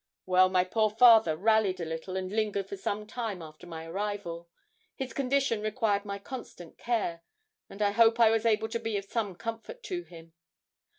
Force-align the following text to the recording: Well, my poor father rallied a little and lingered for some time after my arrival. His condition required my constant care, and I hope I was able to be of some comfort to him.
Well, 0.25 0.49
my 0.49 0.63
poor 0.63 0.89
father 0.89 1.37
rallied 1.37 1.79
a 1.79 1.85
little 1.85 2.17
and 2.17 2.31
lingered 2.31 2.67
for 2.67 2.75
some 2.75 3.05
time 3.05 3.39
after 3.43 3.67
my 3.67 3.85
arrival. 3.85 4.49
His 4.95 5.13
condition 5.13 5.61
required 5.61 6.05
my 6.05 6.17
constant 6.17 6.79
care, 6.79 7.21
and 7.69 7.83
I 7.83 7.91
hope 7.91 8.19
I 8.19 8.31
was 8.31 8.43
able 8.43 8.69
to 8.69 8.79
be 8.79 8.97
of 8.97 9.05
some 9.05 9.35
comfort 9.35 9.83
to 9.83 10.01
him. 10.01 10.33